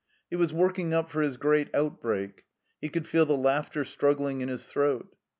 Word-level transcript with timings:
He 0.31 0.35
was 0.35 0.51
working 0.51 0.95
up 0.95 1.11
for 1.11 1.21
his 1.21 1.37
great 1.37 1.69
outbreak. 1.75 2.45
He 2.81 2.89
could 2.89 3.05
fed 3.05 3.27
the 3.27 3.37
laugh 3.37 3.69
ter 3.69 3.83
struggling 3.83 4.41
in 4.41 4.49
his 4.49 4.65
throat. 4.65 5.15